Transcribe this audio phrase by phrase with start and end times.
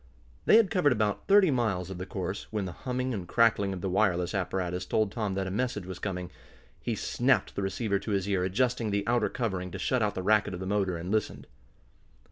[0.45, 3.81] They had covered about thirty miles of the course, when the humming and crackling of
[3.81, 6.31] the wireless apparatus told Tom that a message was coming.
[6.81, 10.23] He snapped the receiver to his ear, adjusting the outer covering to shut out the
[10.23, 11.45] racket of the motor, and listened.